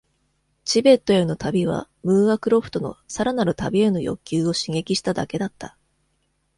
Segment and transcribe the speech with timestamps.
[0.65, 5.77] チベットへの旅は、ムーアクロフトのさらなる旅への欲求を刺激しただけだった。